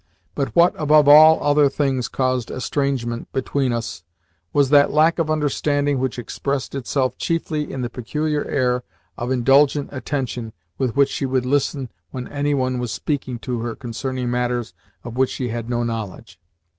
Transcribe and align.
But 0.33 0.55
what, 0.55 0.73
above 0.81 1.07
all 1.07 1.43
other 1.43 1.69
things, 1.69 2.07
caused 2.07 2.49
estrangement 2.49 3.31
between 3.33 3.71
us 3.71 4.03
was 4.51 4.71
that 4.71 4.89
lack 4.89 5.19
of 5.19 5.29
understanding 5.29 5.99
which 5.99 6.17
expressed 6.17 6.73
itself 6.73 7.19
chiefly 7.19 7.71
in 7.71 7.81
the 7.81 7.87
peculiar 7.91 8.43
air 8.45 8.81
of 9.15 9.29
indulgent 9.29 9.89
attention 9.93 10.53
with 10.79 10.95
which 10.95 11.09
she 11.09 11.27
would 11.27 11.45
listen 11.45 11.89
when 12.09 12.27
any 12.29 12.55
one 12.55 12.79
was 12.79 12.91
speaking 12.91 13.37
to 13.45 13.59
her 13.59 13.75
concerning 13.75 14.31
matters 14.31 14.73
of 15.03 15.17
which 15.17 15.29
she 15.29 15.49
had 15.49 15.69
no 15.69 15.83
knowledge. 15.83 16.39